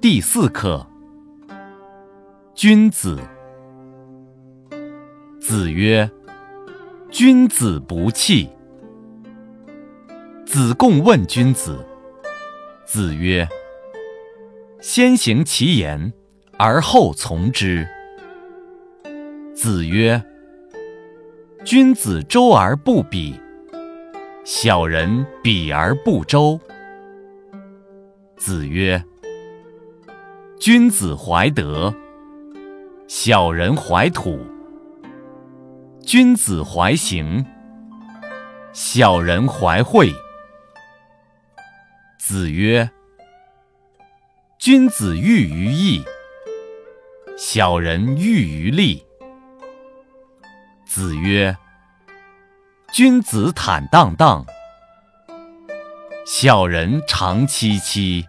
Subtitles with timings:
[0.00, 0.86] 第四课，
[2.54, 3.20] 君子。
[5.38, 6.10] 子曰
[7.12, 8.48] ：“君子不器。”
[10.46, 11.84] 子贡问君子。
[12.86, 13.46] 子曰
[14.80, 16.10] ：“先行其言，
[16.56, 17.86] 而后从之。”
[19.54, 20.22] 子曰
[21.62, 23.38] ：“君子周而不比，
[24.44, 26.58] 小人比而不周。”
[28.38, 29.04] 子曰。
[30.60, 31.94] 君子怀德，
[33.08, 34.38] 小人怀土；
[36.04, 37.42] 君子怀行，
[38.70, 40.12] 小人怀惠。
[42.18, 42.90] 子曰
[44.60, 46.04] ：“君子喻于义，
[47.38, 49.02] 小人喻于利。”
[50.84, 51.56] 子曰
[52.92, 54.44] ：“君子坦荡荡，
[56.26, 58.26] 小人长戚戚。”